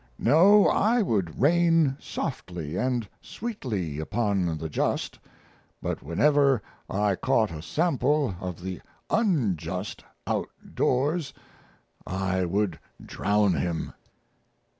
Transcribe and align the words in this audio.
No, 0.17 0.67
I 0.67 1.03
would 1.03 1.39
rain 1.39 1.95
softly 1.99 2.75
and 2.75 3.07
sweetly 3.21 3.99
upon 3.99 4.57
the 4.57 4.67
just, 4.67 5.19
but 5.79 6.01
whenever 6.01 6.59
I 6.89 7.13
caught 7.15 7.51
a 7.51 7.61
sample 7.61 8.35
of 8.39 8.63
the 8.63 8.81
unjust 9.11 10.03
outdoors 10.25 11.35
I 12.07 12.45
would 12.45 12.79
drown 13.05 13.53
him. 13.53 13.93